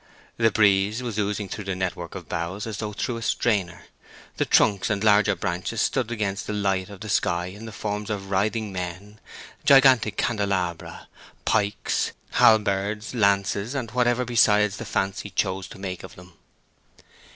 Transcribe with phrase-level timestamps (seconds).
[0.37, 3.85] The breeze was oozing through the network of boughs as through a strainer;
[4.37, 8.09] the trunks and larger branches stood against the light of the sky in the forms
[8.09, 9.19] of writhing men,
[9.63, 11.07] gigantic candelabra,
[11.45, 16.33] pikes, halberds, lances, and whatever besides the fancy chose to make of them.